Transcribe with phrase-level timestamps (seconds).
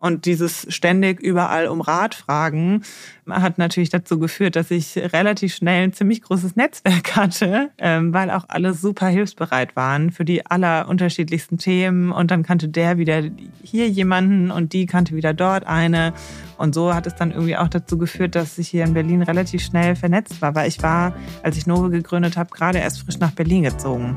[0.00, 2.82] Und dieses ständig überall um Rat fragen
[3.28, 8.30] hat natürlich dazu geführt, dass ich relativ schnell ein ziemlich großes Netzwerk hatte, ähm, weil
[8.30, 12.12] auch alle super hilfsbereit waren für die allerunterschiedlichsten Themen.
[12.12, 13.24] Und dann kannte der wieder
[13.62, 16.12] hier jemanden und die kannte wieder dort eine.
[16.58, 19.62] Und so hat es dann irgendwie auch dazu geführt, dass ich hier in Berlin relativ
[19.62, 21.12] schnell vernetzt war, weil ich war,
[21.42, 24.14] als ich Nove gegründet habe, gerade erst frisch nach Berlin gezogen.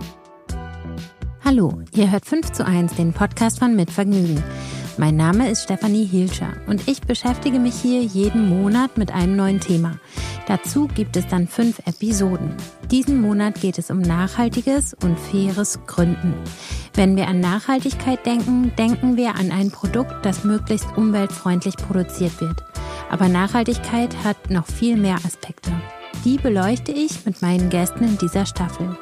[1.43, 4.43] Hallo, ihr hört 5 zu 1, den Podcast von Mitvergnügen.
[4.97, 9.59] Mein Name ist Stefanie Hilscher und ich beschäftige mich hier jeden Monat mit einem neuen
[9.59, 9.97] Thema.
[10.47, 12.55] Dazu gibt es dann fünf Episoden.
[12.91, 16.33] Diesen Monat geht es um nachhaltiges und faires Gründen.
[16.93, 22.63] Wenn wir an Nachhaltigkeit denken, denken wir an ein Produkt, das möglichst umweltfreundlich produziert wird.
[23.09, 25.71] Aber Nachhaltigkeit hat noch viel mehr Aspekte.
[26.25, 28.97] Die beleuchte ich mit meinen Gästen in dieser Staffel.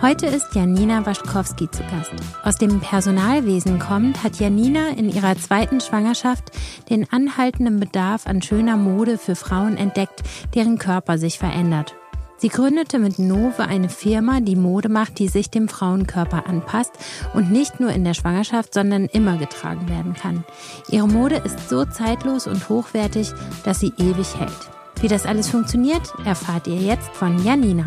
[0.00, 2.12] Heute ist Janina Waschkowski zu Gast.
[2.44, 6.52] Aus dem Personalwesen kommt, hat Janina in ihrer zweiten Schwangerschaft
[6.88, 10.22] den anhaltenden Bedarf an schöner Mode für Frauen entdeckt,
[10.54, 11.96] deren Körper sich verändert.
[12.36, 16.92] Sie gründete mit Nove eine Firma, die Mode macht, die sich dem Frauenkörper anpasst
[17.34, 20.44] und nicht nur in der Schwangerschaft, sondern immer getragen werden kann.
[20.90, 23.32] Ihre Mode ist so zeitlos und hochwertig,
[23.64, 24.70] dass sie ewig hält.
[25.00, 27.84] Wie das alles funktioniert, erfahrt ihr jetzt von Janina.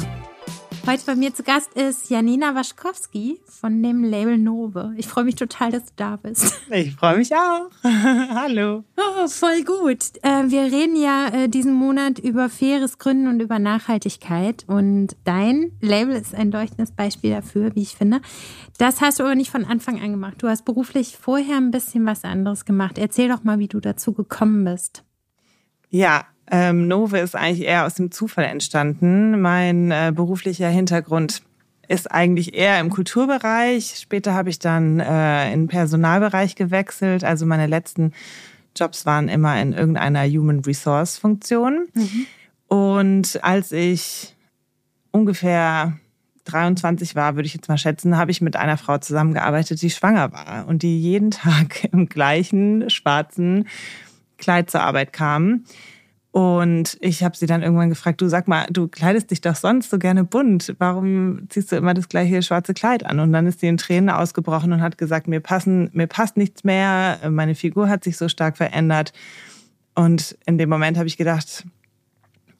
[0.87, 4.93] Heute bei mir zu Gast ist Janina Waschkowski von dem Label Nove.
[4.97, 6.59] Ich freue mich total, dass du da bist.
[6.71, 7.69] Ich freue mich auch.
[7.83, 8.83] Hallo.
[8.97, 9.99] Oh, voll gut.
[10.23, 14.65] Äh, wir reden ja äh, diesen Monat über faires Gründen und über Nachhaltigkeit.
[14.67, 18.19] Und dein Label ist ein leuchtendes Beispiel dafür, wie ich finde.
[18.79, 20.37] Das hast du aber nicht von Anfang an gemacht.
[20.39, 22.97] Du hast beruflich vorher ein bisschen was anderes gemacht.
[22.97, 25.03] Erzähl doch mal, wie du dazu gekommen bist.
[25.89, 29.41] Ja, ähm, Nove ist eigentlich eher aus dem Zufall entstanden.
[29.41, 31.43] Mein äh, beruflicher Hintergrund
[31.87, 33.97] ist eigentlich eher im Kulturbereich.
[34.01, 37.23] Später habe ich dann äh, in den Personalbereich gewechselt.
[37.23, 38.13] Also meine letzten
[38.75, 41.87] Jobs waren immer in irgendeiner Human Resource Funktion.
[41.93, 42.25] Mhm.
[42.67, 44.35] Und als ich
[45.11, 45.99] ungefähr
[46.45, 50.31] 23 war, würde ich jetzt mal schätzen, habe ich mit einer Frau zusammengearbeitet, die schwanger
[50.31, 53.67] war und die jeden Tag im gleichen schwarzen
[54.37, 55.65] Kleid zur Arbeit kam.
[56.31, 59.89] Und ich habe sie dann irgendwann gefragt, du sag mal, du kleidest dich doch sonst
[59.89, 60.73] so gerne bunt.
[60.79, 63.19] Warum ziehst du immer das gleiche schwarze Kleid an?
[63.19, 66.63] Und dann ist sie in Tränen ausgebrochen und hat gesagt, mir passen, mir passt nichts
[66.63, 69.11] mehr, meine Figur hat sich so stark verändert.
[69.93, 71.65] Und in dem Moment habe ich gedacht,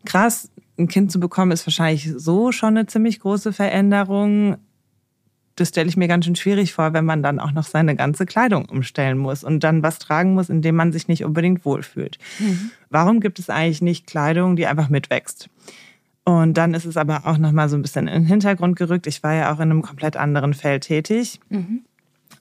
[0.05, 4.57] krass, ein Kind zu bekommen ist wahrscheinlich so schon eine ziemlich große Veränderung
[5.61, 8.25] das stelle ich mir ganz schön schwierig vor, wenn man dann auch noch seine ganze
[8.25, 12.17] Kleidung umstellen muss und dann was tragen muss, in dem man sich nicht unbedingt wohlfühlt.
[12.39, 12.71] Mhm.
[12.89, 15.49] Warum gibt es eigentlich nicht Kleidung, die einfach mitwächst?
[16.23, 19.07] Und dann ist es aber auch noch mal so ein bisschen in den Hintergrund gerückt.
[19.07, 21.39] Ich war ja auch in einem komplett anderen Feld tätig.
[21.49, 21.81] Mhm.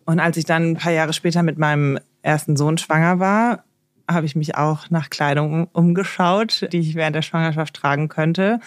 [0.05, 3.65] Und als ich dann ein paar Jahre später mit meinem ersten Sohn schwanger war,
[4.09, 8.61] habe ich mich auch nach Kleidung umgeschaut, die ich während der Schwangerschaft tragen könnte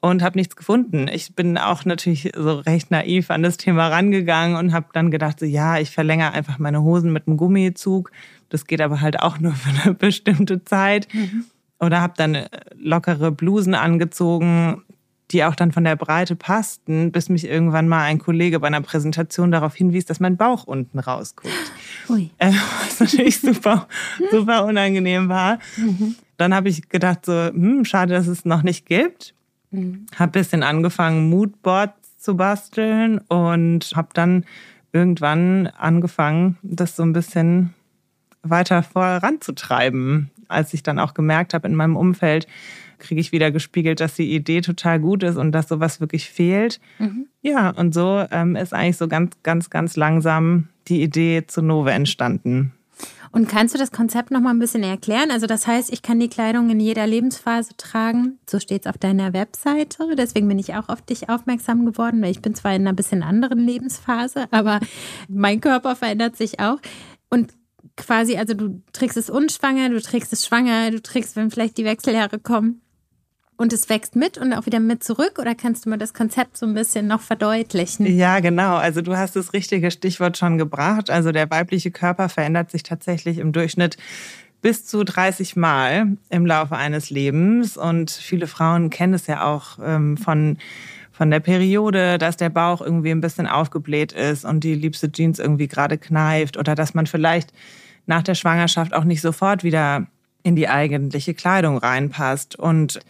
[0.00, 1.08] und habe nichts gefunden.
[1.12, 5.40] Ich bin auch natürlich so recht naiv an das Thema rangegangen und habe dann gedacht,
[5.40, 8.12] so ja, ich verlängere einfach meine Hosen mit einem Gummizug.
[8.48, 11.08] Das geht aber halt auch nur für eine bestimmte Zeit.
[11.12, 11.44] Mhm.
[11.80, 14.82] Oder habe dann äh, lockere Blusen angezogen,
[15.30, 18.80] die auch dann von der Breite passten, bis mich irgendwann mal ein Kollege bei einer
[18.80, 21.52] Präsentation darauf hinwies, dass mein Bauch unten rausguckt.
[22.08, 22.30] Ui.
[22.38, 22.52] Äh,
[22.86, 23.88] was natürlich super,
[24.30, 25.58] super unangenehm war.
[25.76, 26.14] Mhm.
[26.36, 29.34] Dann habe ich gedacht, so, hm, schade, dass es noch nicht gibt.
[29.70, 30.06] Mhm.
[30.16, 34.44] Habe bisschen angefangen, Moodboards zu basteln und habe dann
[34.92, 37.74] irgendwann angefangen, das so ein bisschen
[38.42, 40.30] weiter voranzutreiben.
[40.48, 42.46] Als ich dann auch gemerkt habe in meinem Umfeld,
[42.98, 46.80] kriege ich wieder gespiegelt, dass die Idee total gut ist und dass sowas wirklich fehlt.
[46.98, 47.26] Mhm.
[47.42, 51.92] Ja, und so ähm, ist eigentlich so ganz, ganz, ganz langsam die Idee zu Nove
[51.92, 52.72] entstanden.
[53.30, 55.30] Und kannst du das Konzept noch mal ein bisschen erklären?
[55.30, 58.38] Also das heißt, ich kann die Kleidung in jeder Lebensphase tragen.
[58.48, 60.14] So steht es auf deiner Webseite.
[60.16, 63.22] Deswegen bin ich auch auf dich aufmerksam geworden, weil ich bin zwar in einer bisschen
[63.22, 64.80] anderen Lebensphase, aber
[65.28, 66.78] mein Körper verändert sich auch.
[67.30, 67.52] Und
[67.96, 71.84] quasi, also du trägst es unschwanger, du trägst es schwanger, du trägst, wenn vielleicht die
[71.84, 72.82] Wechseljahre kommen
[73.58, 75.38] und es wächst mit und auch wieder mit zurück?
[75.38, 78.06] Oder kannst du mir das Konzept so ein bisschen noch verdeutlichen?
[78.06, 78.76] Ja, genau.
[78.76, 81.10] Also du hast das richtige Stichwort schon gebracht.
[81.10, 83.96] Also der weibliche Körper verändert sich tatsächlich im Durchschnitt
[84.62, 87.76] bis zu 30 Mal im Laufe eines Lebens.
[87.76, 90.56] Und viele Frauen kennen es ja auch ähm, von
[91.10, 95.40] von der Periode, dass der Bauch irgendwie ein bisschen aufgebläht ist und die liebste Jeans
[95.40, 97.52] irgendwie gerade kneift oder dass man vielleicht
[98.06, 100.06] nach der Schwangerschaft auch nicht sofort wieder
[100.44, 102.56] in die eigentliche Kleidung reinpasst.
[102.56, 103.00] Und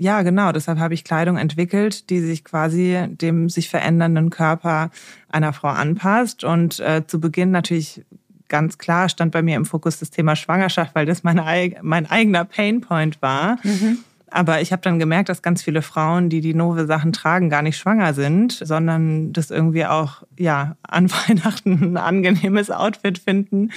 [0.00, 0.50] ja, genau.
[0.50, 4.90] Deshalb habe ich Kleidung entwickelt, die sich quasi dem sich verändernden Körper
[5.28, 6.42] einer Frau anpasst.
[6.42, 8.02] Und äh, zu Beginn natürlich
[8.48, 11.44] ganz klar stand bei mir im Fokus das Thema Schwangerschaft, weil das meine,
[11.82, 13.58] mein eigener Painpoint war.
[13.62, 13.98] Mhm.
[14.30, 17.76] Aber ich habe dann gemerkt, dass ganz viele Frauen, die die Nove-Sachen tragen, gar nicht
[17.76, 23.70] schwanger sind, sondern das irgendwie auch ja an Weihnachten ein angenehmes Outfit finden.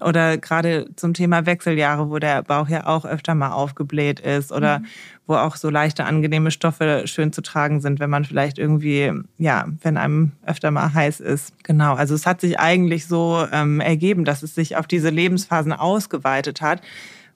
[0.00, 4.50] Oder gerade zum Thema Wechseljahre, wo der Bauch ja auch öfter mal aufgebläht ist.
[4.50, 4.86] Oder mhm.
[5.26, 9.66] wo auch so leichte, angenehme Stoffe schön zu tragen sind, wenn man vielleicht irgendwie, ja,
[9.82, 11.54] wenn einem öfter mal heiß ist.
[11.62, 15.72] Genau, also es hat sich eigentlich so ähm, ergeben, dass es sich auf diese Lebensphasen
[15.72, 16.80] ausgeweitet hat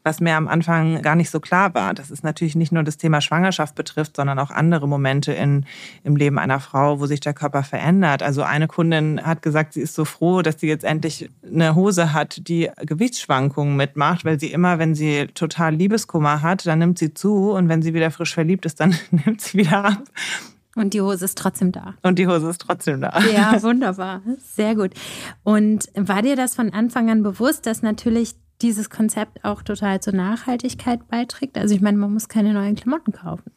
[0.04, 2.96] was mir am Anfang gar nicht so klar war, dass es natürlich nicht nur das
[2.96, 5.66] Thema Schwangerschaft betrifft, sondern auch andere Momente in,
[6.04, 8.22] im Leben einer Frau, wo sich der Körper verändert.
[8.22, 12.12] Also eine Kundin hat gesagt, sie ist so froh, dass sie jetzt endlich eine Hose
[12.12, 17.14] hat, die Gewichtsschwankungen mitmacht, weil sie immer, wenn sie total Liebeskummer hat, dann nimmt sie
[17.14, 20.02] zu und wenn sie wieder frisch verliebt ist, dann nimmt sie wieder ab.
[20.78, 21.94] Und die Hose ist trotzdem da.
[22.02, 23.18] Und die Hose ist trotzdem da.
[23.32, 24.22] Ja, wunderbar.
[24.54, 24.92] Sehr gut.
[25.42, 30.14] Und war dir das von Anfang an bewusst, dass natürlich dieses Konzept auch total zur
[30.14, 31.58] Nachhaltigkeit beiträgt.
[31.58, 33.50] Also ich meine, man muss keine neuen Klamotten kaufen.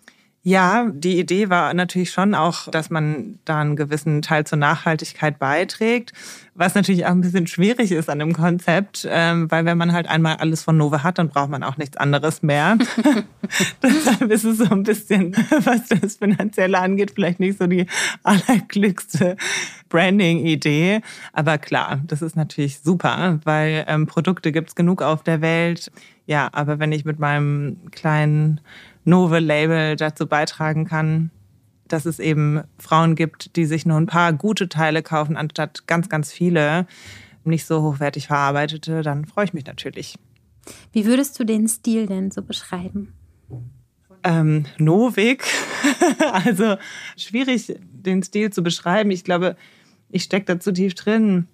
[0.43, 5.37] Ja, die Idee war natürlich schon auch, dass man da einen gewissen Teil zur Nachhaltigkeit
[5.37, 6.13] beiträgt,
[6.55, 10.07] was natürlich auch ein bisschen schwierig ist an dem Konzept, ähm, weil wenn man halt
[10.07, 12.79] einmal alles von Nova hat, dann braucht man auch nichts anderes mehr.
[13.83, 17.85] Deshalb ist es so ein bisschen, was das Finanzielle angeht, vielleicht nicht so die
[18.23, 19.37] allerglückste
[19.91, 21.01] Branding-Idee.
[21.33, 25.91] Aber klar, das ist natürlich super, weil ähm, Produkte gibt's genug auf der Welt.
[26.25, 28.61] Ja, aber wenn ich mit meinem kleinen
[29.05, 31.29] Nove-Label dazu beitragen kann,
[31.87, 36.09] dass es eben Frauen gibt, die sich nur ein paar gute Teile kaufen, anstatt ganz,
[36.09, 36.87] ganz viele
[37.43, 40.15] nicht so hochwertig verarbeitete, dann freue ich mich natürlich.
[40.93, 43.13] Wie würdest du den Stil denn so beschreiben?
[44.23, 45.43] Ähm, Novik.
[46.31, 46.77] also
[47.17, 49.11] schwierig, den Stil zu beschreiben.
[49.11, 49.55] Ich glaube,
[50.11, 51.47] ich stecke da zu tief drin.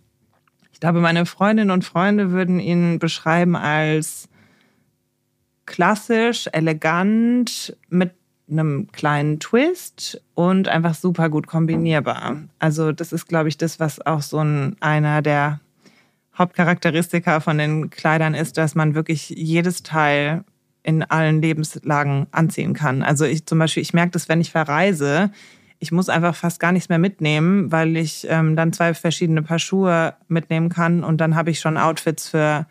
[0.74, 4.30] Ich glaube, meine Freundinnen und Freunde würden ihn beschreiben als
[5.66, 8.12] klassisch, elegant, mit
[8.50, 12.38] einem kleinen Twist und einfach super gut kombinierbar.
[12.60, 15.60] Also das ist, glaube ich, das, was auch so ein, einer der
[16.38, 20.44] Hauptcharakteristika von den Kleidern ist, dass man wirklich jedes Teil
[20.84, 23.04] in allen Lebenslagen anziehen kann.
[23.04, 25.32] Also ich zum Beispiel, ich merke das, wenn ich verreise,
[25.80, 29.60] ich muss einfach fast gar nichts mehr mitnehmen, weil ich ähm, dann zwei verschiedene Paar
[29.60, 32.66] Schuhe mitnehmen kann und dann habe ich schon Outfits für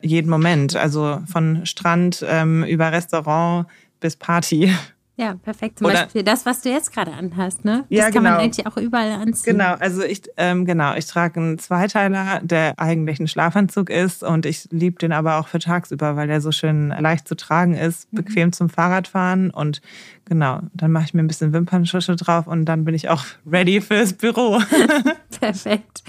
[0.00, 0.76] jeden Moment.
[0.76, 3.66] Also von Strand ähm, über Restaurant
[4.00, 4.72] bis Party.
[5.18, 5.78] Ja, perfekt.
[5.78, 7.86] Zum Oder, Beispiel das, was du jetzt gerade anhast, ne?
[7.88, 8.30] Das ja, kann genau.
[8.32, 9.56] man eigentlich auch überall anziehen.
[9.56, 14.44] Genau, also ich, ähm, genau, ich trage einen Zweiteiler, der eigentlich ein Schlafanzug ist und
[14.44, 18.12] ich liebe den aber auch für tagsüber, weil der so schön leicht zu tragen ist,
[18.12, 18.16] mhm.
[18.16, 19.80] bequem zum Fahrradfahren und
[20.26, 23.80] genau, dann mache ich mir ein bisschen Wimpernschusche drauf und dann bin ich auch ready
[23.80, 24.60] fürs Büro.
[25.40, 26.02] perfekt.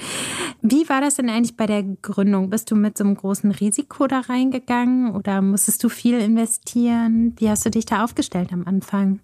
[0.62, 2.50] Wie war das denn eigentlich bei der Gründung?
[2.50, 7.33] Bist du mit so einem großen Risiko da reingegangen oder musstest du viel investieren?
[7.38, 9.19] Wie hast du dich da aufgestellt am Anfang?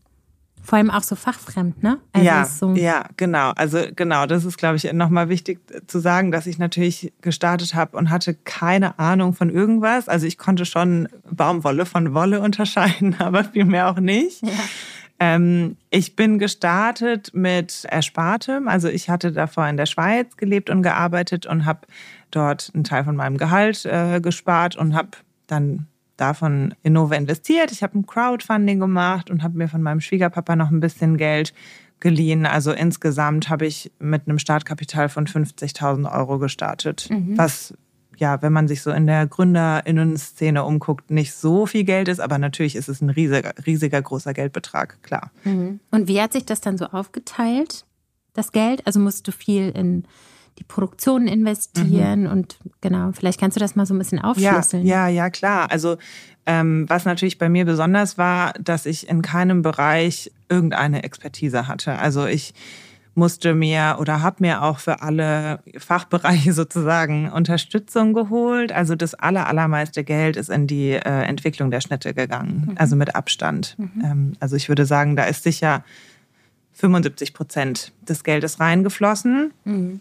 [0.65, 1.99] Vor allem auch so fachfremd, ne?
[2.13, 3.51] Also ja, so ja, genau.
[3.55, 7.97] Also genau, das ist, glaube ich, nochmal wichtig zu sagen, dass ich natürlich gestartet habe
[7.97, 10.07] und hatte keine Ahnung von irgendwas.
[10.07, 14.41] Also ich konnte schon Baumwolle von Wolle unterscheiden, aber viel mehr auch nicht.
[14.41, 14.53] Ja.
[15.19, 18.67] Ähm, ich bin gestartet mit Erspartem.
[18.67, 21.87] Also ich hatte davor in der Schweiz gelebt und gearbeitet und habe
[22.31, 25.09] dort einen Teil von meinem Gehalt äh, gespart und habe
[25.47, 25.87] dann
[26.17, 27.71] davon Innova investiert.
[27.71, 31.53] Ich habe ein Crowdfunding gemacht und habe mir von meinem Schwiegerpapa noch ein bisschen Geld
[31.99, 32.45] geliehen.
[32.45, 37.37] Also insgesamt habe ich mit einem Startkapital von 50.000 Euro gestartet, mhm.
[37.37, 37.73] was
[38.17, 42.37] ja, wenn man sich so in der Gründerinnen-Szene umguckt, nicht so viel Geld ist, aber
[42.37, 45.31] natürlich ist es ein riesiger, riesiger großer Geldbetrag, klar.
[45.43, 45.79] Mhm.
[45.91, 47.85] Und wie hat sich das dann so aufgeteilt,
[48.33, 48.85] das Geld?
[48.85, 50.05] Also musst du viel in
[50.59, 52.31] die Produktion investieren mhm.
[52.31, 54.85] und genau, vielleicht kannst du das mal so ein bisschen aufschlüsseln.
[54.85, 55.71] Ja, ja, ja klar.
[55.71, 55.97] Also
[56.45, 61.97] ähm, was natürlich bei mir besonders war, dass ich in keinem Bereich irgendeine Expertise hatte.
[61.97, 62.53] Also ich
[63.15, 68.71] musste mir oder habe mir auch für alle Fachbereiche sozusagen Unterstützung geholt.
[68.71, 72.77] Also das aller, allermeiste Geld ist in die äh, Entwicklung der Schnitte gegangen, mhm.
[72.77, 73.75] also mit Abstand.
[73.77, 74.03] Mhm.
[74.03, 75.83] Ähm, also ich würde sagen, da ist sicher
[76.73, 79.53] 75 Prozent des Geldes reingeflossen.
[79.65, 79.99] Mhm.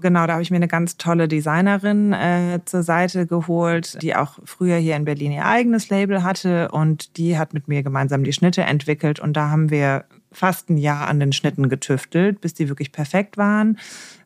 [0.00, 4.38] Genau, da habe ich mir eine ganz tolle Designerin äh, zur Seite geholt, die auch
[4.44, 8.32] früher hier in Berlin ihr eigenes Label hatte und die hat mit mir gemeinsam die
[8.32, 12.68] Schnitte entwickelt und da haben wir fast ein Jahr an den Schnitten getüftelt, bis die
[12.68, 13.78] wirklich perfekt waren.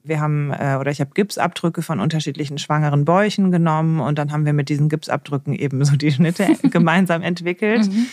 [0.03, 4.45] Wir haben, äh, oder ich habe Gipsabdrücke von unterschiedlichen schwangeren Bäuchen genommen und dann haben
[4.45, 7.91] wir mit diesen Gipsabdrücken eben so die Schnitte gemeinsam entwickelt.
[7.91, 8.07] Mhm.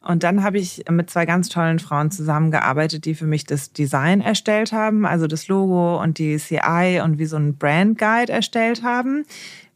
[0.00, 4.20] Und dann habe ich mit zwei ganz tollen Frauen zusammengearbeitet, die für mich das Design
[4.20, 8.84] erstellt haben, also das Logo und die CI und wie so ein Brand Guide erstellt
[8.84, 9.26] haben,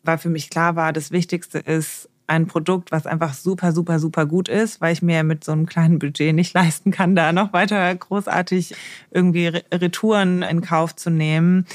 [0.05, 4.25] weil für mich klar war, das Wichtigste ist ein Produkt, was einfach super, super, super
[4.25, 7.53] gut ist, weil ich mir mit so einem kleinen Budget nicht leisten kann, da noch
[7.53, 8.75] weiter großartig
[9.11, 11.67] irgendwie Retouren in Kauf zu nehmen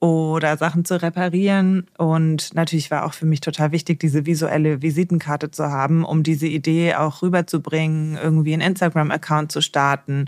[0.00, 1.86] oder Sachen zu reparieren.
[1.96, 6.48] Und natürlich war auch für mich total wichtig, diese visuelle Visitenkarte zu haben, um diese
[6.48, 10.24] Idee auch rüberzubringen, irgendwie einen Instagram-Account zu starten.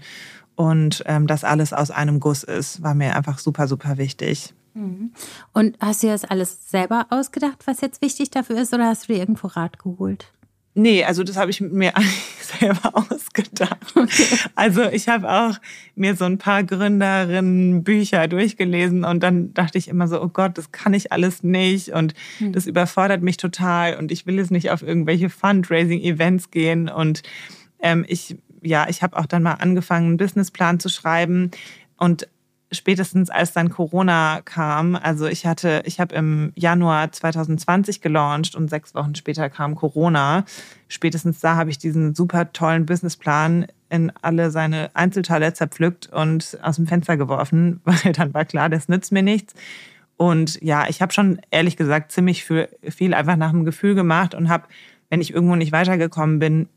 [0.54, 4.54] Und ähm, das alles aus einem Guss ist, war mir einfach super, super wichtig.
[4.74, 5.12] Mhm.
[5.52, 9.12] Und hast du das alles selber ausgedacht, was jetzt wichtig dafür ist, oder hast du
[9.12, 10.26] dir irgendwo Rat geholt?
[10.76, 11.92] Nee, also das habe ich mir
[12.40, 13.94] selber ausgedacht.
[13.94, 14.26] Okay.
[14.56, 15.58] Also ich habe auch
[15.94, 20.72] mir so ein paar Gründerinnen-Bücher durchgelesen und dann dachte ich immer so, oh Gott, das
[20.72, 22.52] kann ich alles nicht und hm.
[22.52, 27.22] das überfordert mich total und ich will jetzt nicht auf irgendwelche Fundraising-Events gehen und
[27.78, 31.52] ähm, ich, ja, ich habe auch dann mal angefangen, einen Businessplan zu schreiben
[31.98, 32.26] und
[32.74, 38.68] spätestens als dann Corona kam, also ich hatte, ich habe im Januar 2020 gelauncht und
[38.68, 40.44] sechs Wochen später kam Corona.
[40.88, 46.76] Spätestens da habe ich diesen super tollen Businessplan in alle seine Einzelteile zerpflückt und aus
[46.76, 49.54] dem Fenster geworfen, weil dann war klar, das nützt mir nichts.
[50.16, 54.48] Und ja, ich habe schon ehrlich gesagt ziemlich viel einfach nach dem Gefühl gemacht und
[54.48, 54.64] habe,
[55.10, 56.68] wenn ich irgendwo nicht weitergekommen bin,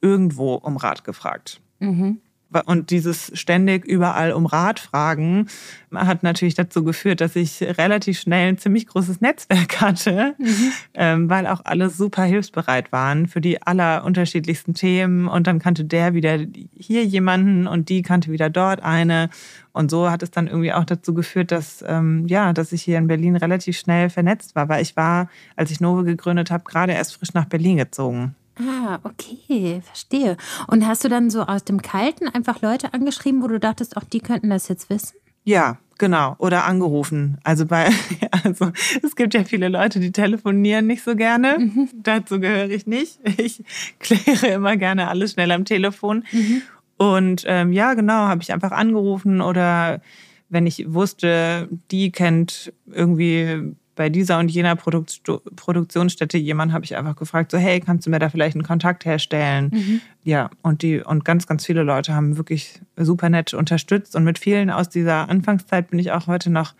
[0.00, 1.60] irgendwo um Rat gefragt.
[1.78, 2.18] Mhm.
[2.66, 5.46] Und dieses ständig überall um Rat fragen
[5.94, 10.72] hat natürlich dazu geführt, dass ich relativ schnell ein ziemlich großes Netzwerk hatte, mhm.
[10.94, 15.28] ähm, weil auch alle super hilfsbereit waren für die allerunterschiedlichsten Themen.
[15.28, 16.38] Und dann kannte der wieder
[16.76, 19.30] hier jemanden und die kannte wieder dort eine.
[19.72, 22.98] Und so hat es dann irgendwie auch dazu geführt, dass, ähm, ja, dass ich hier
[22.98, 26.92] in Berlin relativ schnell vernetzt war, weil ich war, als ich Nove gegründet habe, gerade
[26.92, 28.34] erst frisch nach Berlin gezogen.
[28.60, 30.36] Ah, okay, verstehe.
[30.66, 34.04] Und hast du dann so aus dem Kalten einfach Leute angeschrieben, wo du dachtest, auch
[34.04, 35.16] die könnten das jetzt wissen?
[35.44, 36.34] Ja, genau.
[36.38, 37.38] Oder angerufen.
[37.42, 37.90] Also bei,
[38.44, 41.58] also es gibt ja viele Leute, die telefonieren nicht so gerne.
[41.58, 41.88] Mhm.
[41.94, 43.18] Dazu gehöre ich nicht.
[43.38, 43.64] Ich
[43.98, 46.24] kläre immer gerne alles schnell am Telefon.
[46.32, 46.62] Mhm.
[46.98, 50.02] Und ähm, ja, genau, habe ich einfach angerufen oder
[50.50, 55.22] wenn ich wusste, die kennt irgendwie bei dieser und jener Produkt,
[55.56, 59.04] Produktionsstätte jemand habe ich einfach gefragt, so hey, kannst du mir da vielleicht einen Kontakt
[59.04, 59.70] herstellen?
[59.72, 60.00] Mhm.
[60.22, 64.38] Ja, und die und ganz, ganz viele Leute haben wirklich super nett unterstützt und mit
[64.38, 66.74] vielen aus dieser Anfangszeit bin ich auch heute noch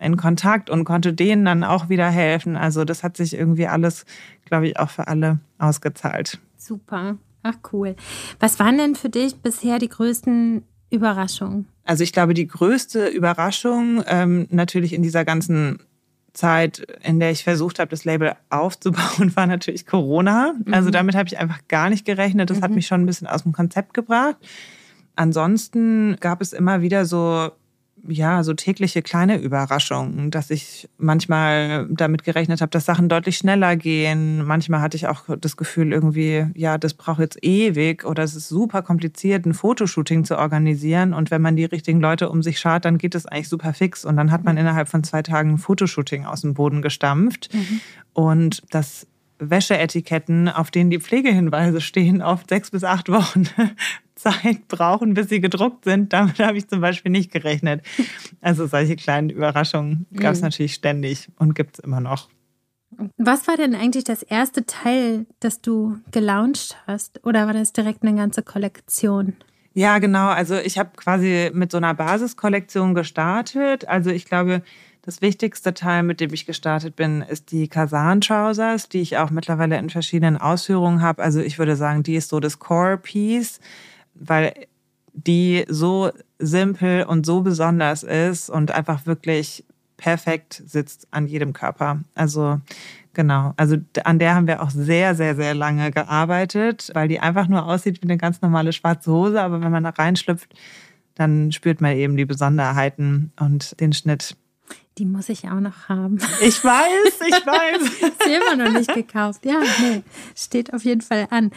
[0.00, 2.56] in Kontakt und konnte denen dann auch wieder helfen.
[2.56, 4.04] Also das hat sich irgendwie alles,
[4.44, 6.38] glaube ich, auch für alle ausgezahlt.
[6.56, 7.16] Super.
[7.42, 7.94] Ach cool.
[8.40, 11.66] Was waren denn für dich bisher die größten Überraschungen?
[11.84, 15.78] Also ich glaube, die größte Überraschung ähm, natürlich in dieser ganzen
[16.34, 20.54] Zeit, in der ich versucht habe, das Label aufzubauen, war natürlich Corona.
[20.70, 20.92] Also mhm.
[20.92, 22.50] damit habe ich einfach gar nicht gerechnet.
[22.50, 22.62] Das mhm.
[22.62, 24.36] hat mich schon ein bisschen aus dem Konzept gebracht.
[25.16, 27.50] Ansonsten gab es immer wieder so
[28.06, 33.76] ja, so tägliche kleine Überraschungen, dass ich manchmal damit gerechnet habe, dass Sachen deutlich schneller
[33.76, 34.44] gehen.
[34.44, 38.48] Manchmal hatte ich auch das Gefühl irgendwie, ja, das braucht jetzt ewig oder es ist
[38.48, 41.14] super kompliziert, ein Fotoshooting zu organisieren.
[41.14, 44.04] Und wenn man die richtigen Leute um sich schart, dann geht es eigentlich super fix.
[44.04, 44.60] Und dann hat man mhm.
[44.60, 47.52] innerhalb von zwei Tagen ein Fotoshooting aus dem Boden gestampft.
[47.54, 47.80] Mhm.
[48.12, 49.06] Und das
[49.38, 53.46] Wäscheetiketten, auf denen die Pflegehinweise stehen, oft sechs bis acht Wochen
[54.14, 56.12] Zeit brauchen, bis sie gedruckt sind.
[56.12, 57.84] Damit habe ich zum Beispiel nicht gerechnet.
[58.40, 60.46] Also solche kleinen Überraschungen gab es mhm.
[60.46, 62.28] natürlich ständig und gibt es immer noch.
[63.16, 67.24] Was war denn eigentlich das erste Teil, das du gelauncht hast?
[67.24, 69.34] Oder war das direkt eine ganze Kollektion?
[69.72, 70.28] Ja, genau.
[70.28, 73.88] Also ich habe quasi mit so einer Basiskollektion gestartet.
[73.88, 74.62] Also ich glaube,
[75.02, 79.30] das wichtigste Teil, mit dem ich gestartet bin, ist die Kazan Trousers, die ich auch
[79.30, 81.22] mittlerweile in verschiedenen Ausführungen habe.
[81.22, 83.58] Also ich würde sagen, die ist so das Core Piece,
[84.14, 84.54] weil
[85.12, 89.64] die so simpel und so besonders ist und einfach wirklich
[89.96, 92.00] perfekt sitzt an jedem Körper.
[92.14, 92.60] Also
[93.14, 97.48] genau, also an der haben wir auch sehr, sehr, sehr lange gearbeitet, weil die einfach
[97.48, 100.52] nur aussieht wie eine ganz normale schwarze Hose, aber wenn man da reinschlüpft,
[101.14, 104.36] dann spürt man eben die Besonderheiten und den Schnitt.
[104.98, 106.18] Die muss ich auch noch haben.
[106.40, 107.82] Ich weiß, ich weiß.
[107.82, 109.44] ist immer noch nicht gekauft.
[109.44, 110.02] Ja, nee,
[110.36, 111.50] steht auf jeden Fall an.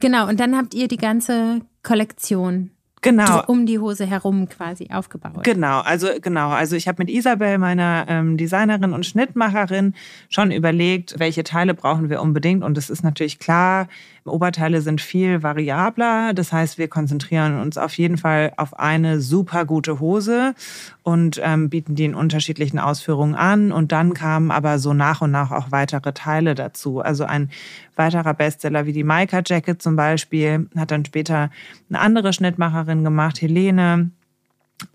[0.00, 2.70] Genau, und dann habt ihr die ganze Kollektion
[3.02, 3.44] Genau.
[3.46, 5.42] um die Hose herum quasi aufgebaut.
[5.42, 6.50] Genau, also genau.
[6.50, 9.94] Also ich habe mit Isabel, meiner ähm, Designerin und Schnittmacherin,
[10.28, 12.62] schon überlegt, welche Teile brauchen wir unbedingt.
[12.62, 13.88] Und es ist natürlich klar,
[14.24, 16.32] Oberteile sind viel variabler.
[16.34, 20.54] Das heißt, wir konzentrieren uns auf jeden Fall auf eine super gute Hose
[21.02, 23.72] und ähm, bieten die in unterschiedlichen Ausführungen an.
[23.72, 27.00] Und dann kamen aber so nach und nach auch weitere Teile dazu.
[27.00, 27.50] Also ein
[27.96, 31.50] weiterer Bestseller wie die Maika Jacket zum Beispiel hat dann später
[31.88, 34.10] eine andere Schnittmacherin gemacht, Helene.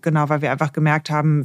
[0.02, 1.44] Genau, weil wir einfach gemerkt haben,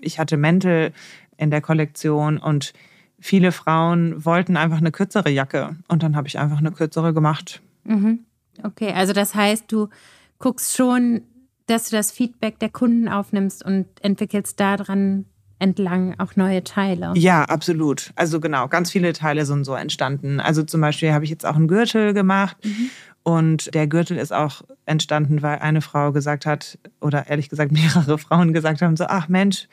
[0.00, 0.92] ich hatte Mäntel
[1.36, 2.74] in der Kollektion und
[3.20, 7.60] viele Frauen wollten einfach eine kürzere Jacke und dann habe ich einfach eine kürzere gemacht.
[7.84, 8.20] Mhm.
[8.62, 9.88] Okay, also das heißt, du
[10.38, 11.22] guckst schon,
[11.66, 15.26] dass du das Feedback der Kunden aufnimmst und entwickelst daran
[15.58, 17.12] entlang auch neue Teile.
[17.16, 18.12] Ja, absolut.
[18.14, 20.40] Also genau, ganz viele Teile sind so entstanden.
[20.40, 22.90] Also zum Beispiel habe ich jetzt auch einen Gürtel gemacht mhm.
[23.24, 28.18] und der Gürtel ist auch entstanden, weil eine Frau gesagt hat, oder ehrlich gesagt mehrere
[28.18, 29.68] Frauen gesagt haben, so, ach Mensch,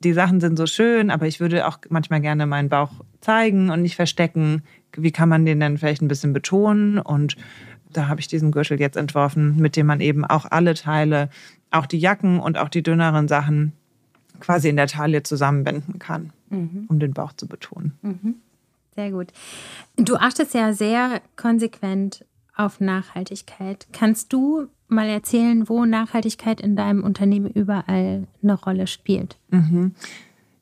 [0.00, 3.82] die Sachen sind so schön, aber ich würde auch manchmal gerne meinen Bauch zeigen und
[3.82, 4.62] nicht verstecken.
[4.96, 6.98] Wie kann man den denn vielleicht ein bisschen betonen?
[6.98, 7.36] Und
[7.92, 11.30] da habe ich diesen Gürtel jetzt entworfen, mit dem man eben auch alle Teile,
[11.70, 13.72] auch die Jacken und auch die dünneren Sachen
[14.40, 16.86] quasi in der Taille zusammenbinden kann, mhm.
[16.88, 17.98] um den Bauch zu betonen.
[18.02, 18.34] Mhm.
[18.94, 19.32] Sehr gut.
[19.96, 22.24] Du achtest ja sehr konsequent
[22.58, 23.86] auf Nachhaltigkeit.
[23.92, 29.36] Kannst du mal erzählen, wo Nachhaltigkeit in deinem Unternehmen überall eine Rolle spielt?
[29.50, 29.94] Mhm.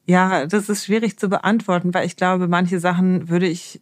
[0.05, 3.81] Ja, das ist schwierig zu beantworten, weil ich glaube, manche Sachen würde ich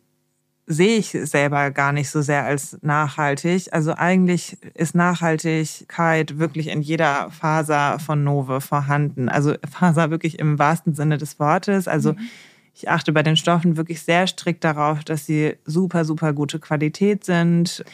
[0.67, 3.69] sehe ich selber gar nicht so sehr als nachhaltig.
[3.73, 9.29] Also eigentlich ist Nachhaltigkeit wirklich in jeder Faser von Nove vorhanden.
[9.29, 11.87] Also Faser wirklich im wahrsten Sinne des Wortes.
[11.87, 12.19] Also mhm.
[12.75, 17.25] Ich achte bei den Stoffen wirklich sehr strikt darauf, dass sie super, super gute Qualität
[17.25, 17.85] sind.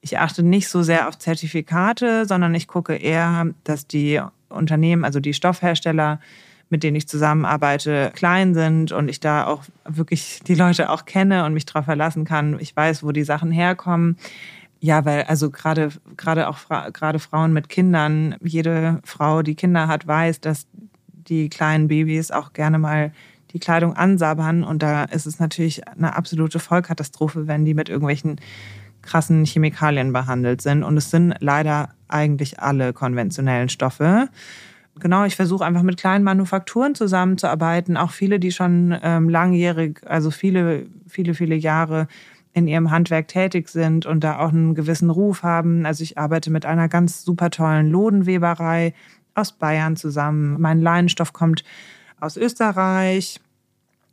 [0.00, 5.20] Ich achte nicht so sehr auf Zertifikate, sondern ich gucke eher, dass die Unternehmen, also
[5.20, 6.20] die Stoffhersteller,
[6.70, 11.44] mit denen ich zusammenarbeite, klein sind und ich da auch wirklich die Leute auch kenne
[11.44, 12.58] und mich darauf verlassen kann.
[12.60, 14.16] Ich weiß, wo die Sachen herkommen.
[14.80, 16.56] Ja, weil also gerade gerade auch
[16.94, 20.66] gerade Frauen mit Kindern, jede Frau, die Kinder hat, weiß, dass
[21.12, 23.12] die kleinen Babys auch gerne mal
[23.52, 28.36] die Kleidung ansabbern und da ist es natürlich eine absolute Vollkatastrophe, wenn die mit irgendwelchen
[29.02, 34.28] krassen Chemikalien behandelt sind und es sind leider eigentlich alle konventionellen Stoffe
[35.00, 37.96] genau, ich versuche einfach mit kleinen Manufakturen zusammenzuarbeiten.
[37.96, 42.06] Auch viele, die schon ähm, langjährig, also viele, viele, viele Jahre
[42.52, 45.86] in ihrem Handwerk tätig sind und da auch einen gewissen Ruf haben.
[45.86, 48.94] Also ich arbeite mit einer ganz super tollen Lodenweberei
[49.34, 50.60] aus Bayern zusammen.
[50.60, 51.64] Mein Leinenstoff kommt
[52.20, 53.40] aus Österreich.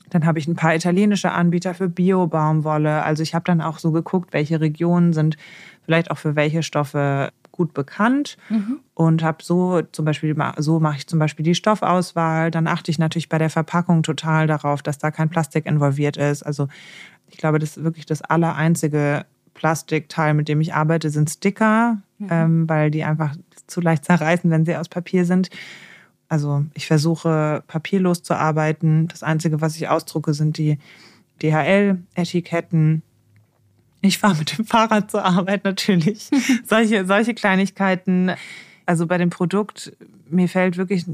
[0.09, 3.03] Dann habe ich ein paar italienische Anbieter für Bio-Baumwolle.
[3.03, 5.37] Also ich habe dann auch so geguckt, welche Regionen sind
[5.83, 8.79] vielleicht auch für welche Stoffe gut bekannt mhm.
[8.93, 12.51] und habe so zum Beispiel, so mache ich zum Beispiel die Stoffauswahl.
[12.51, 16.43] Dann achte ich natürlich bei der Verpackung total darauf, dass da kein Plastik involviert ist.
[16.43, 16.67] Also
[17.29, 22.27] ich glaube, das ist wirklich das allereinzige Plastikteil, mit dem ich arbeite, sind Sticker, mhm.
[22.29, 25.49] ähm, weil die einfach zu leicht zerreißen, wenn sie aus Papier sind.
[26.29, 29.07] Also ich versuche papierlos zu arbeiten.
[29.07, 30.77] Das Einzige, was ich ausdrucke, sind die
[31.41, 33.01] DHL-Etiketten.
[34.01, 36.29] Ich fahre mit dem Fahrrad zur Arbeit natürlich.
[36.65, 38.31] solche, solche Kleinigkeiten.
[38.85, 39.95] Also bei dem Produkt,
[40.29, 41.05] mir fällt wirklich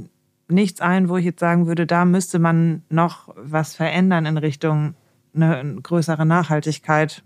[0.47, 4.95] nichts ein, wo ich jetzt sagen würde, da müsste man noch was verändern in Richtung
[5.35, 7.23] eine größere Nachhaltigkeit.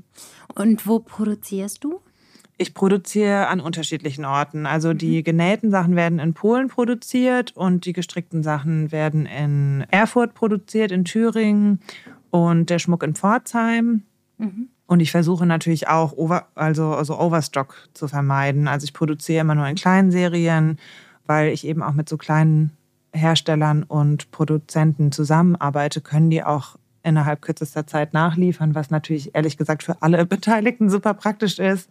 [0.55, 2.01] Und wo produzierst du?
[2.59, 4.65] Ich produziere an unterschiedlichen Orten.
[4.65, 5.23] Also die mhm.
[5.23, 11.05] genähten Sachen werden in Polen produziert und die gestrickten Sachen werden in Erfurt produziert, in
[11.05, 11.79] Thüringen
[12.31, 14.03] und der Schmuck in Pforzheim.
[14.37, 14.69] Mhm.
[14.87, 18.67] Und ich versuche natürlich auch over, also, also Overstock zu vermeiden.
[18.67, 20.79] Also ich produziere immer nur in kleinen Serien,
[21.25, 22.71] weil ich eben auch mit so kleinen
[23.13, 29.83] Herstellern und Produzenten zusammenarbeite, können die auch innerhalb kürzester Zeit nachliefern, was natürlich ehrlich gesagt
[29.83, 31.89] für alle Beteiligten super praktisch ist.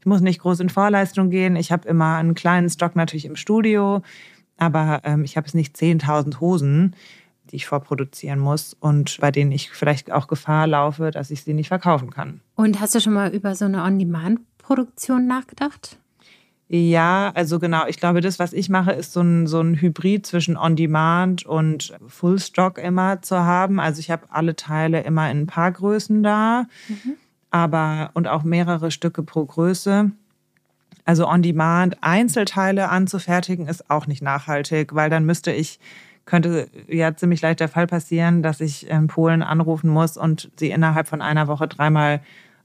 [0.00, 1.56] Ich muss nicht groß in Vorleistung gehen.
[1.56, 4.02] Ich habe immer einen kleinen Stock natürlich im Studio,
[4.56, 6.94] aber ähm, ich habe es nicht 10.000 Hosen
[7.50, 11.54] die ich vorproduzieren muss und bei denen ich vielleicht auch Gefahr laufe, dass ich sie
[11.54, 12.40] nicht verkaufen kann.
[12.54, 15.98] Und hast du schon mal über so eine On-Demand-Produktion nachgedacht?
[16.70, 17.86] Ja, also genau.
[17.86, 21.94] Ich glaube, das, was ich mache, ist so ein, so ein Hybrid zwischen On-Demand und
[22.06, 23.80] Full-Stock immer zu haben.
[23.80, 27.14] Also ich habe alle Teile immer in ein paar Größen da, mhm.
[27.50, 30.10] Aber und auch mehrere Stücke pro Größe.
[31.04, 35.80] Also On-Demand Einzelteile anzufertigen ist auch nicht nachhaltig, weil dann müsste ich
[36.28, 40.70] könnte ja ziemlich leicht der Fall passieren, dass ich in Polen anrufen muss und sie
[40.70, 42.20] innerhalb von einer Woche dreimal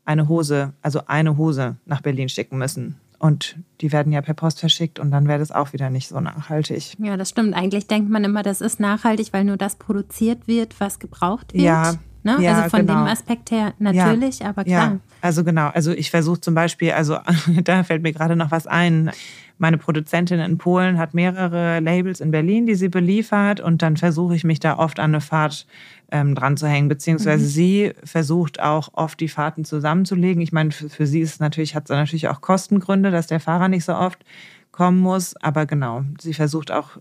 [0.06, 3.00] eine Hose, also eine Hose nach Berlin schicken müssen.
[3.20, 6.20] Und die werden ja per Post verschickt und dann wäre das auch wieder nicht so
[6.20, 6.96] nachhaltig.
[7.00, 7.54] Ja, das stimmt.
[7.56, 11.64] Eigentlich denkt man immer, das ist nachhaltig, weil nur das produziert wird, was gebraucht wird.
[11.64, 11.94] Ja,
[12.24, 12.38] Ne?
[12.40, 13.04] Ja, also von genau.
[13.04, 14.92] dem Aspekt her natürlich, ja, aber klar.
[14.94, 15.70] Ja, also genau.
[15.70, 17.18] Also ich versuche zum Beispiel, also
[17.64, 19.12] da fällt mir gerade noch was ein.
[19.58, 24.36] Meine Produzentin in Polen hat mehrere Labels in Berlin, die sie beliefert und dann versuche
[24.36, 25.68] ich mich da oft an eine Fahrt
[26.12, 27.50] ähm, dran zu hängen, beziehungsweise mhm.
[27.50, 30.42] sie versucht auch oft die Fahrten zusammenzulegen.
[30.42, 33.68] Ich meine, für, für sie ist natürlich, hat es natürlich auch Kostengründe, dass der Fahrer
[33.68, 34.24] nicht so oft
[34.72, 36.98] kommen muss, aber genau, sie versucht auch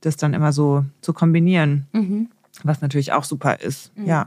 [0.00, 1.86] das dann immer so zu kombinieren.
[1.92, 2.28] Mhm.
[2.62, 4.06] Was natürlich auch super ist, mhm.
[4.06, 4.26] ja.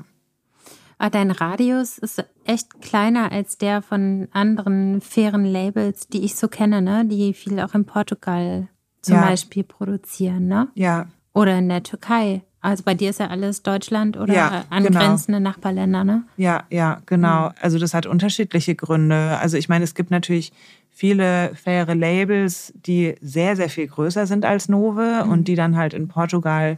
[0.99, 6.49] Aber dein Radius ist echt kleiner als der von anderen fairen Labels, die ich so
[6.49, 7.05] kenne, ne?
[7.05, 8.67] die viel auch in Portugal
[9.01, 9.21] zum ja.
[9.21, 10.67] Beispiel produzieren, ne?
[10.75, 11.07] Ja.
[11.33, 12.41] Oder in der Türkei.
[12.61, 15.51] Also bei dir ist ja alles Deutschland oder ja, angrenzende genau.
[15.51, 16.23] Nachbarländer, ne?
[16.35, 17.47] Ja, ja, genau.
[17.47, 17.55] Mhm.
[17.61, 19.37] Also das hat unterschiedliche Gründe.
[19.39, 20.51] Also ich meine, es gibt natürlich
[20.89, 25.31] viele faire Labels, die sehr, sehr viel größer sind als Nove mhm.
[25.31, 26.77] und die dann halt in Portugal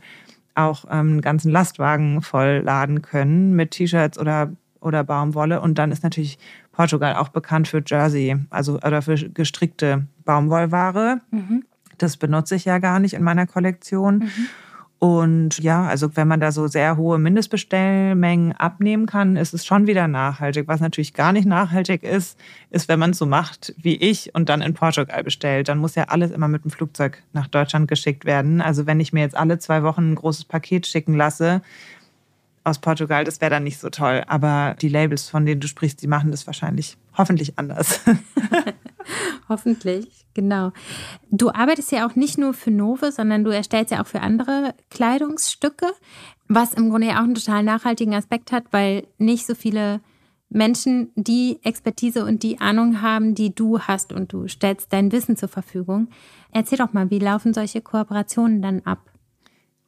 [0.56, 5.62] auch ähm, einen ganzen Lastwagen voll laden können mit T-Shirts oder, oder Baumwolle.
[5.62, 6.38] Und dann ist natürlich
[6.72, 11.20] Portugal auch bekannt für Jersey, also oder für gestrickte Baumwollware.
[11.32, 11.64] Mhm.
[11.98, 14.20] Das benutze ich ja gar nicht in meiner Kollektion.
[14.20, 14.48] Mhm.
[15.04, 19.88] Und ja, also wenn man da so sehr hohe Mindestbestellmengen abnehmen kann, ist es schon
[19.88, 20.68] wieder nachhaltig.
[20.68, 22.38] Was natürlich gar nicht nachhaltig ist,
[22.70, 25.70] ist, wenn man es so macht wie ich und dann in Portugal bestellt.
[25.70, 28.62] Dann muss ja alles immer mit dem Flugzeug nach Deutschland geschickt werden.
[28.62, 31.64] Also wenn ich mir jetzt alle zwei Wochen ein großes Paket schicken lasse
[32.64, 34.24] aus Portugal, das wäre dann nicht so toll.
[34.28, 38.02] Aber die Labels, von denen du sprichst, die machen das wahrscheinlich hoffentlich anders.
[39.50, 40.72] Hoffentlich, genau.
[41.30, 44.74] Du arbeitest ja auch nicht nur für Nove, sondern du erstellst ja auch für andere
[44.90, 45.88] Kleidungsstücke,
[46.48, 50.02] was im Grunde ja auch einen total nachhaltigen Aspekt hat, weil nicht so viele
[50.50, 55.38] Menschen die Expertise und die Ahnung haben, die du hast und du stellst dein Wissen
[55.38, 56.10] zur Verfügung.
[56.52, 59.11] Erzähl doch mal, wie laufen solche Kooperationen dann ab?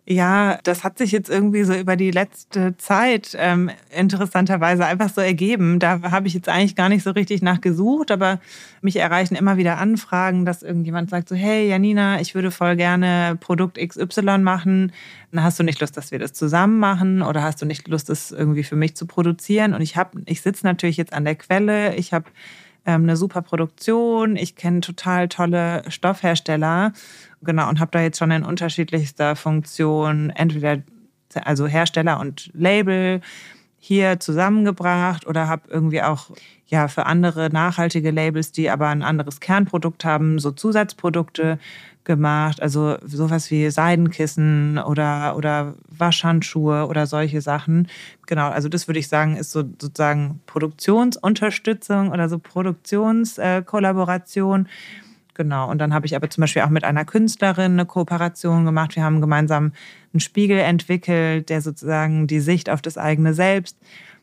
[0.06, 5.22] Ja, das hat sich jetzt irgendwie so über die letzte Zeit ähm, interessanterweise einfach so
[5.22, 5.80] ergeben.
[5.80, 8.42] Da habe ich jetzt eigentlich gar nicht so richtig nachgesucht, aber
[8.82, 13.38] mich erreichen immer wieder Anfragen, dass irgendjemand sagt so, hey Janina, ich würde voll gerne
[13.40, 14.92] Produkt XY machen.
[15.32, 18.10] Dann hast du nicht Lust, dass wir das zusammen machen oder hast du nicht Lust,
[18.10, 19.74] das irgendwie für mich zu produzieren?
[19.74, 21.96] Und ich habe, ich sitze natürlich jetzt an der Quelle.
[21.96, 22.26] Ich habe
[22.86, 24.36] ähm, eine super Produktion.
[24.36, 26.92] Ich kenne total tolle Stoffhersteller
[27.44, 30.82] genau, und habe da jetzt schon in unterschiedlichster Funktion entweder
[31.44, 33.22] also Hersteller und Label
[33.78, 36.30] hier zusammengebracht oder habe irgendwie auch
[36.68, 41.60] ja für andere nachhaltige Labels, die aber ein anderes Kernprodukt haben, so Zusatzprodukte
[42.06, 47.88] gemacht, also sowas wie Seidenkissen oder oder Waschhandschuhe oder solche Sachen.
[48.26, 54.66] Genau, also das würde ich sagen, ist so sozusagen Produktionsunterstützung oder so Produktionskollaboration.
[54.66, 54.70] Äh,
[55.34, 55.70] Genau.
[55.70, 58.96] Und dann habe ich aber zum Beispiel auch mit einer Künstlerin eine Kooperation gemacht.
[58.96, 59.74] Wir haben gemeinsam
[60.14, 63.78] einen Spiegel entwickelt, der sozusagen die Sicht auf das eigene Selbst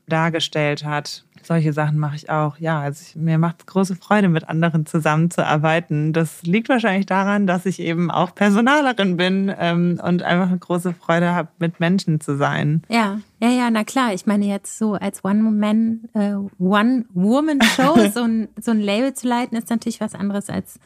[0.08, 2.58] dargestellt hat solche Sachen mache ich auch.
[2.58, 6.12] Ja, also ich, mir macht es große Freude, mit anderen zusammenzuarbeiten.
[6.12, 10.94] Das liegt wahrscheinlich daran, dass ich eben auch Personalerin bin ähm, und einfach eine große
[10.94, 12.82] Freude habe, mit Menschen zu sein.
[12.88, 14.12] Ja, ja, ja, na klar.
[14.12, 19.56] Ich meine jetzt so als One-Man, äh, One-Woman-Show so, ein, so ein Label zu leiten,
[19.56, 20.78] ist natürlich was anderes als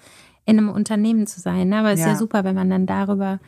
[0.47, 1.69] in einem Unternehmen zu sein.
[1.69, 1.79] Ne?
[1.79, 2.07] Aber es ja.
[2.07, 3.41] ist ja super, wenn man dann darüber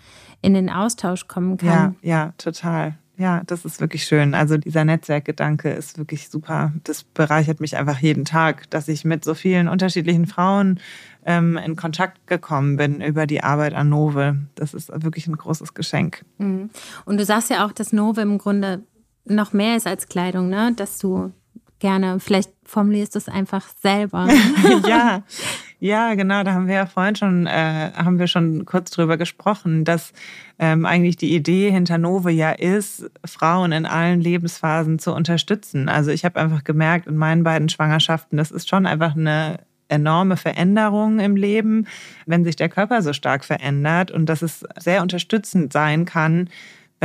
[0.42, 1.96] in den Austausch kommen kann.
[2.02, 4.34] Ja, ja, total ja, das ist wirklich schön.
[4.34, 6.72] Also dieser Netzwerkgedanke ist wirklich super.
[6.84, 10.80] Das bereichert mich einfach jeden Tag, dass ich mit so vielen unterschiedlichen Frauen
[11.24, 14.36] ähm, in Kontakt gekommen bin über die Arbeit an Nove.
[14.54, 16.24] Das ist wirklich ein großes Geschenk.
[16.38, 16.70] Mhm.
[17.06, 18.82] Und du sagst ja auch, dass Nove im Grunde
[19.24, 20.72] noch mehr ist als Kleidung, ne?
[20.76, 21.32] Dass du
[21.78, 24.28] gerne, vielleicht formulierst du es einfach selber.
[24.86, 25.22] ja,
[25.78, 29.84] ja, genau, da haben wir ja vorhin schon, äh, haben wir schon kurz drüber gesprochen,
[29.84, 30.12] dass
[30.58, 35.88] ähm, eigentlich die Idee hinter Nove ja ist, Frauen in allen Lebensphasen zu unterstützen.
[35.88, 39.58] Also ich habe einfach gemerkt in meinen beiden Schwangerschaften, das ist schon einfach eine
[39.88, 41.86] enorme Veränderung im Leben,
[42.24, 46.48] wenn sich der Körper so stark verändert und dass es sehr unterstützend sein kann,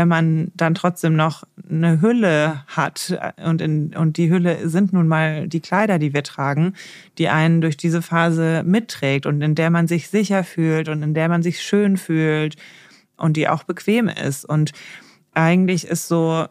[0.02, 5.08] wenn man dann trotzdem noch eine Hülle hat und, in, und die Hülle sind nun
[5.08, 6.74] mal die Kleider, die wir tragen,
[7.20, 11.14] die einen durch diese Phase mitträgt und in der man sich sicher fühlt und in
[11.14, 12.56] der man sich schön fühlt
[13.16, 14.44] und die auch bequem ist.
[14.44, 14.72] Und
[15.36, 16.48] eigentlich ist so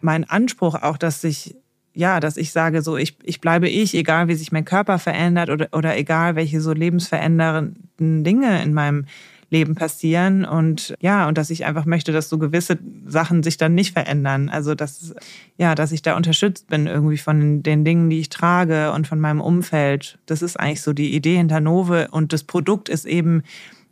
[0.00, 1.54] mein Anspruch auch, dass ich
[1.94, 5.50] ja, dass ich sage, so ich, ich bleibe ich, egal wie sich mein Körper verändert
[5.50, 9.04] oder, oder egal welche so lebensverändernden Dinge in meinem
[9.52, 13.74] Leben passieren und ja, und dass ich einfach möchte, dass so gewisse Sachen sich dann
[13.74, 14.48] nicht verändern.
[14.48, 15.14] Also, dass,
[15.56, 19.20] ja, dass ich da unterstützt bin irgendwie von den Dingen, die ich trage und von
[19.20, 20.18] meinem Umfeld.
[20.26, 23.42] Das ist eigentlich so die Idee hinter Nove und das Produkt ist eben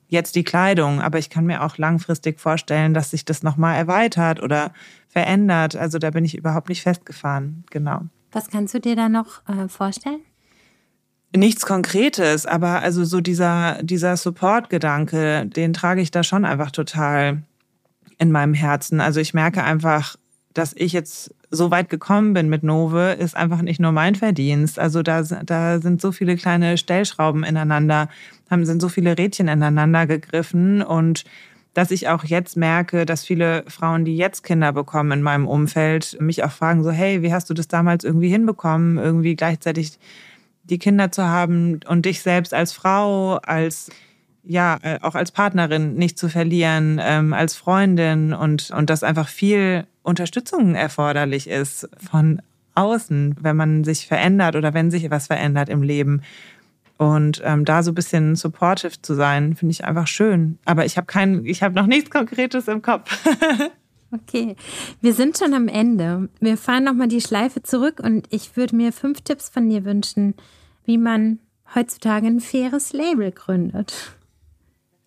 [0.09, 4.43] jetzt die Kleidung, aber ich kann mir auch langfristig vorstellen, dass sich das nochmal erweitert
[4.43, 4.73] oder
[5.09, 5.77] verändert.
[5.77, 8.03] Also da bin ich überhaupt nicht festgefahren, genau.
[8.33, 10.21] Was kannst du dir da noch äh, vorstellen?
[11.35, 17.43] Nichts Konkretes, aber also so dieser, dieser Support-Gedanke, den trage ich da schon einfach total
[18.19, 19.01] in meinem Herzen.
[19.01, 20.17] Also ich merke einfach,
[20.53, 24.79] dass ich jetzt so weit gekommen bin mit Nove, ist einfach nicht nur mein Verdienst.
[24.79, 28.09] Also da, da sind so viele kleine Stellschrauben ineinander,
[28.51, 31.25] haben, sind so viele Rädchen ineinander gegriffen und
[31.75, 36.17] dass ich auch jetzt merke, dass viele Frauen, die jetzt Kinder bekommen in meinem Umfeld,
[36.21, 39.99] mich auch fragen so, hey, wie hast du das damals irgendwie hinbekommen, irgendwie gleichzeitig
[40.65, 43.91] die Kinder zu haben und dich selbst als Frau, als
[44.43, 49.29] ja, äh, auch als Partnerin nicht zu verlieren, ähm, als Freundin und, und dass einfach
[49.29, 52.41] viel Unterstützung erforderlich ist von
[52.75, 56.23] außen, wenn man sich verändert oder wenn sich etwas verändert im Leben.
[56.97, 60.59] Und ähm, da so ein bisschen supportive zu sein, finde ich einfach schön.
[60.65, 63.19] Aber ich habe kein, ich habe noch nichts Konkretes im Kopf.
[64.13, 64.57] Okay,
[65.01, 66.29] wir sind schon am Ende.
[66.41, 70.35] Wir fahren nochmal die Schleife zurück und ich würde mir fünf Tipps von dir wünschen,
[70.85, 71.39] wie man
[71.75, 74.17] heutzutage ein faires Label gründet.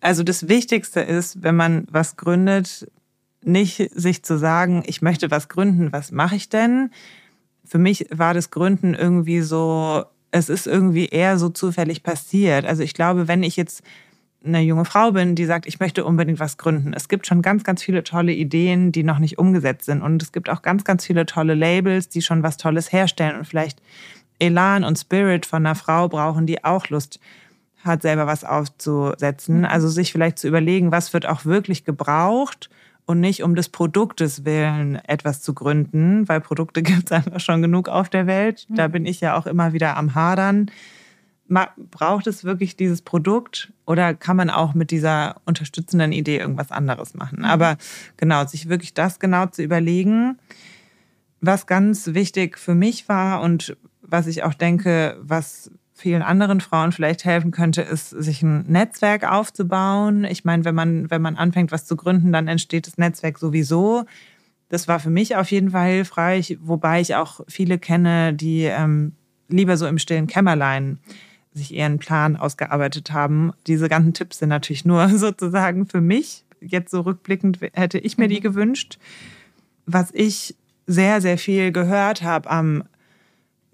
[0.00, 2.90] Also das Wichtigste ist, wenn man was gründet,
[3.42, 6.90] nicht sich zu sagen, ich möchte was gründen, was mache ich denn?
[7.64, 12.64] Für mich war das Gründen irgendwie so, es ist irgendwie eher so zufällig passiert.
[12.64, 13.82] Also ich glaube, wenn ich jetzt
[14.44, 16.92] eine junge Frau bin, die sagt, ich möchte unbedingt was gründen.
[16.92, 20.02] Es gibt schon ganz, ganz viele tolle Ideen, die noch nicht umgesetzt sind.
[20.02, 23.46] Und es gibt auch ganz, ganz viele tolle Labels, die schon was Tolles herstellen und
[23.46, 23.80] vielleicht
[24.38, 27.20] Elan und Spirit von einer Frau brauchen, die auch Lust
[27.84, 29.58] hat, selber was aufzusetzen.
[29.58, 29.64] Mhm.
[29.64, 32.70] Also sich vielleicht zu überlegen, was wird auch wirklich gebraucht
[33.06, 37.62] und nicht um des Produktes willen etwas zu gründen, weil Produkte gibt es einfach schon
[37.62, 38.66] genug auf der Welt.
[38.68, 38.92] Da mhm.
[38.92, 40.70] bin ich ja auch immer wieder am Hadern
[41.48, 47.14] braucht es wirklich dieses Produkt oder kann man auch mit dieser unterstützenden Idee irgendwas anderes
[47.14, 47.40] machen?
[47.40, 47.44] Mhm.
[47.44, 47.76] Aber
[48.16, 50.38] genau, sich wirklich das genau zu überlegen,
[51.40, 56.92] was ganz wichtig für mich war und was ich auch denke, was vielen anderen Frauen
[56.92, 60.24] vielleicht helfen könnte, ist, sich ein Netzwerk aufzubauen.
[60.24, 64.04] Ich meine, wenn man, wenn man anfängt, was zu gründen, dann entsteht das Netzwerk sowieso.
[64.68, 69.12] Das war für mich auf jeden Fall hilfreich, wobei ich auch viele kenne, die ähm,
[69.48, 70.98] lieber so im stillen Kämmerlein
[71.54, 73.52] sich eher einen Plan ausgearbeitet haben.
[73.66, 76.44] Diese ganzen Tipps sind natürlich nur sozusagen für mich.
[76.60, 78.42] Jetzt so rückblickend hätte ich mir die mhm.
[78.42, 78.98] gewünscht.
[79.86, 82.84] Was ich sehr, sehr viel gehört habe am,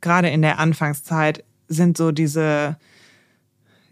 [0.00, 2.76] gerade in der Anfangszeit, sind so diese,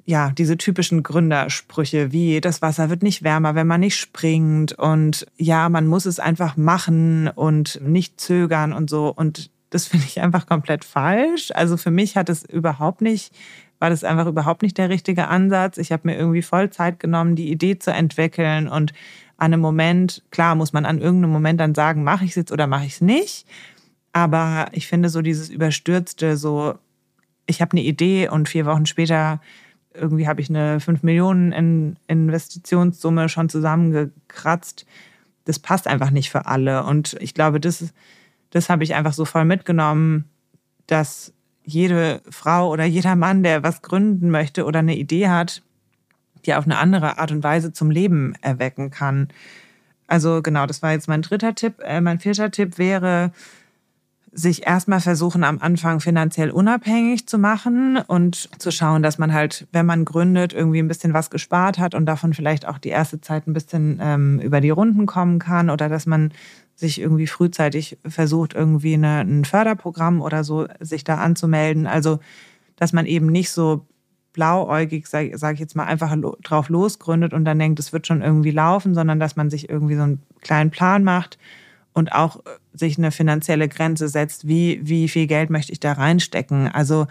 [0.05, 5.27] ja, diese typischen Gründersprüche wie das Wasser wird nicht wärmer, wenn man nicht springt und
[5.37, 9.13] ja, man muss es einfach machen und nicht zögern und so.
[9.15, 11.51] Und das finde ich einfach komplett falsch.
[11.55, 13.33] Also für mich hat es überhaupt nicht
[13.79, 15.79] war das einfach überhaupt nicht der richtige Ansatz.
[15.79, 18.93] Ich habe mir irgendwie voll Zeit genommen, die Idee zu entwickeln und
[19.37, 22.53] an einem Moment, klar muss man an irgendeinem Moment dann sagen, mache ich es jetzt
[22.53, 23.47] oder mache ich es nicht.
[24.13, 26.75] Aber ich finde so dieses Überstürzte, so
[27.47, 29.41] ich habe eine Idee und vier Wochen später
[29.95, 34.87] irgendwie habe ich eine 5 Millionen Investitionssumme schon zusammengekratzt.
[35.45, 36.85] Das passt einfach nicht für alle.
[36.85, 37.93] Und ich glaube, das,
[38.51, 40.25] das habe ich einfach so voll mitgenommen,
[40.87, 41.33] dass
[41.69, 45.63] jede Frau oder jeder Mann, der was gründen möchte oder eine Idee hat,
[46.47, 49.29] die auf eine andere Art und Weise zum Leben erwecken kann.
[50.07, 51.75] Also genau, das war jetzt mein dritter Tipp.
[51.85, 53.33] Äh, mein vierter Tipp wäre,
[54.33, 59.67] sich erstmal versuchen, am Anfang finanziell unabhängig zu machen und zu schauen, dass man halt,
[59.73, 63.21] wenn man gründet, irgendwie ein bisschen was gespart hat und davon vielleicht auch die erste
[63.21, 66.33] Zeit ein bisschen ähm, über die Runden kommen kann oder dass man
[66.79, 71.89] sich irgendwie frühzeitig versucht, irgendwie eine, ein Förderprogramm oder so sich da anzumelden.
[71.89, 72.21] Also,
[72.77, 73.85] dass man eben nicht so
[74.33, 78.23] blauäugig, sage sag ich jetzt mal, einfach drauf losgründet und dann denkt, es wird schon
[78.23, 81.39] irgendwie laufen, sondern dass man sich irgendwie so einen kleinen Plan macht
[81.93, 85.95] und auch äh, sich eine finanzielle Grenze setzt, wie, wie viel Geld möchte ich da
[85.95, 86.69] reinstecken.
[86.69, 87.09] Also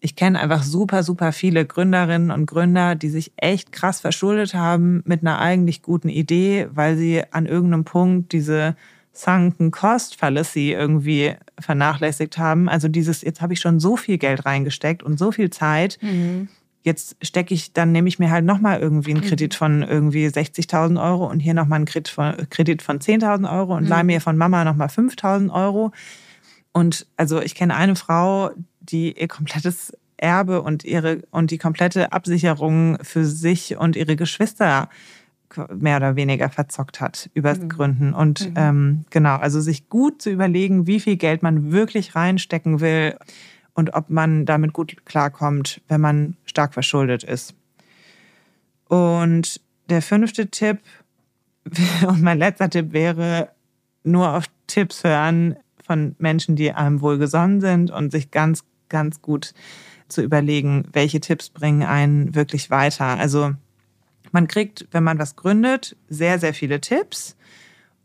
[0.00, 5.04] ich kenne einfach super, super viele Gründerinnen und Gründer, die sich echt krass verschuldet haben
[5.06, 8.74] mit einer eigentlich guten Idee, weil sie an irgendeinem Punkt diese
[9.14, 12.68] sunken cost fallacy irgendwie vernachlässigt haben.
[12.68, 15.98] Also dieses, jetzt habe ich schon so viel Geld reingesteckt und so viel Zeit.
[16.02, 16.48] Mhm.
[16.82, 19.56] Jetzt stecke ich, dann nehme ich mir halt nochmal irgendwie einen Kredit mhm.
[19.56, 23.84] von irgendwie 60.000 Euro und hier nochmal einen Kredit von, Kredit von 10.000 Euro und
[23.84, 23.88] mhm.
[23.88, 25.92] leihe mir von Mama nochmal 5.000 Euro.
[26.72, 28.50] Und also ich kenne eine Frau,
[28.80, 34.88] die ihr komplettes Erbe und ihre und die komplette Absicherung für sich und ihre Geschwister
[35.74, 37.68] mehr oder weniger verzockt hat übers mhm.
[37.68, 38.14] Gründen.
[38.14, 38.54] Und mhm.
[38.56, 43.16] ähm, genau, also sich gut zu überlegen, wie viel Geld man wirklich reinstecken will
[43.74, 47.54] und ob man damit gut klarkommt, wenn man stark verschuldet ist.
[48.88, 50.78] Und der fünfte Tipp
[52.06, 53.50] und mein letzter Tipp wäre,
[54.02, 59.54] nur auf Tipps hören von Menschen, die einem wohlgesonnen sind und sich ganz, ganz gut
[60.08, 63.06] zu überlegen, welche Tipps bringen einen wirklich weiter.
[63.06, 63.54] Also
[64.34, 67.36] man kriegt, wenn man was gründet, sehr, sehr viele Tipps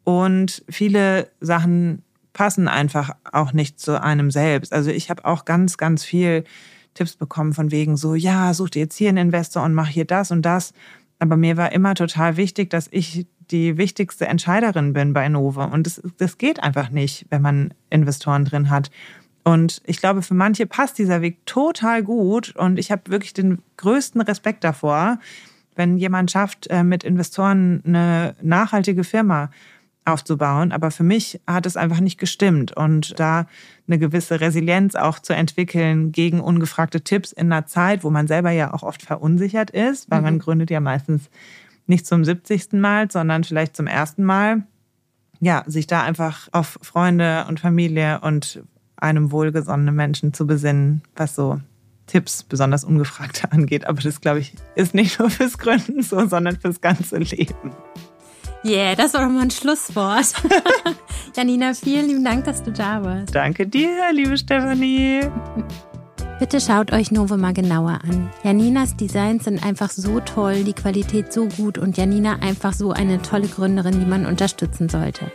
[0.06, 4.72] und viele Sachen passen einfach auch nicht zu einem selbst.
[4.72, 6.46] Also ich habe auch ganz, ganz viel
[6.94, 10.06] Tipps bekommen von wegen so, ja, such dir jetzt hier einen Investor und mach hier
[10.06, 10.74] das und das.
[11.20, 15.66] Aber mir war immer total wichtig, dass ich die wichtigste Entscheiderin bin bei Nova.
[15.66, 18.92] Und das, das geht einfach nicht, wenn man Investoren drin hat.
[19.44, 22.56] Und ich glaube, für manche passt dieser Weg total gut.
[22.56, 25.20] Und ich habe wirklich den größten Respekt davor,
[25.80, 29.50] wenn jemand schafft, äh, mit Investoren eine nachhaltige Firma
[30.06, 30.72] aufzubauen.
[30.74, 32.76] Aber für mich hat es einfach nicht gestimmt.
[32.76, 33.48] Und da
[33.88, 38.52] eine gewisse Resilienz auch zu entwickeln gegen ungefragte Tipps in einer Zeit, wo man selber
[38.52, 40.26] ja auch oft verunsichert ist, weil mhm.
[40.26, 41.30] man gründet ja meistens
[41.88, 42.74] nicht zum 70.
[42.74, 44.64] Mal, sondern vielleicht zum ersten Mal.
[45.40, 48.62] Ja, sich da einfach auf Freunde und Familie und
[48.98, 51.62] einem wohlgesonnenen Menschen zu besinnen, was so
[52.10, 53.86] Tipps, besonders ungefragte angeht.
[53.86, 57.72] Aber das, glaube ich, ist nicht nur fürs Gründen so, sondern fürs ganze Leben.
[58.66, 60.34] Yeah, das war doch mal ein Schlusswort.
[61.36, 63.34] Janina, vielen lieben Dank, dass du da warst.
[63.34, 65.22] Danke dir, liebe Stefanie.
[66.40, 68.30] Bitte schaut euch Novo mal genauer an.
[68.44, 73.22] Janinas Designs sind einfach so toll, die Qualität so gut und Janina einfach so eine
[73.22, 75.30] tolle Gründerin, die man unterstützen sollte.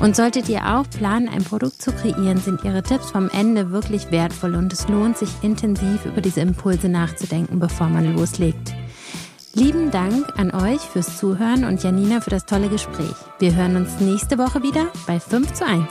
[0.00, 4.10] Und solltet ihr auch planen, ein Produkt zu kreieren, sind ihre Tipps vom Ende wirklich
[4.10, 8.72] wertvoll und es lohnt sich intensiv über diese Impulse nachzudenken, bevor man loslegt.
[9.52, 13.14] Lieben Dank an euch fürs Zuhören und Janina für das tolle Gespräch.
[13.38, 15.84] Wir hören uns nächste Woche wieder bei 5 zu 1.